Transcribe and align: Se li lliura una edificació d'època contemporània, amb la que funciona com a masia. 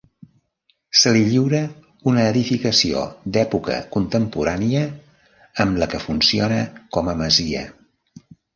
Se 1.01 1.11
li 1.17 1.19
lliura 1.33 1.59
una 2.11 2.23
edificació 2.29 3.03
d'època 3.37 3.77
contemporània, 3.97 4.83
amb 5.67 5.81
la 5.85 5.91
que 5.95 6.03
funciona 6.09 6.61
com 6.99 7.13
a 7.15 7.19
masia. 7.25 7.65